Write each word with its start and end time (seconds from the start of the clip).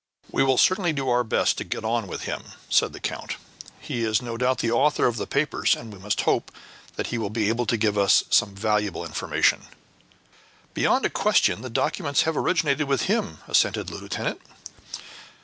"We 0.31 0.41
will 0.43 0.57
certainly 0.57 0.93
do 0.93 1.09
our 1.09 1.23
best 1.23 1.59
to 1.59 1.63
get 1.63 1.85
on 1.85 2.07
with 2.07 2.23
him," 2.23 2.53
said 2.71 2.91
the 2.91 2.99
count. 2.99 3.37
"He 3.79 4.03
is 4.03 4.19
no 4.19 4.35
doubt 4.35 4.57
the 4.57 4.71
author 4.71 5.05
of 5.05 5.17
the 5.17 5.27
papers, 5.27 5.75
and 5.75 5.93
we 5.93 5.99
must 5.99 6.21
hope 6.21 6.51
that 6.95 7.05
he 7.13 7.19
will 7.19 7.29
be 7.29 7.49
able 7.49 7.67
to 7.67 7.77
give 7.77 7.99
us 7.99 8.23
some 8.31 8.55
valuable 8.55 9.05
information." 9.05 9.67
"Beyond 10.73 11.05
a 11.05 11.11
question 11.11 11.61
the 11.61 11.69
documents 11.69 12.23
have 12.23 12.35
originated 12.35 12.87
with 12.87 13.03
him," 13.03 13.41
assented 13.47 13.89
the 13.89 13.95
lieutenant. 13.97 14.41